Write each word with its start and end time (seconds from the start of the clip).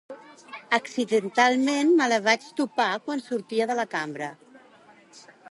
Accidentalment, 0.77 1.91
me 1.99 2.07
la 2.13 2.19
vaig 2.29 2.47
topar 2.61 2.89
quan 3.05 3.23
sortia 3.27 3.69
de 3.75 3.77
la 3.83 3.87
cambra 3.95 4.33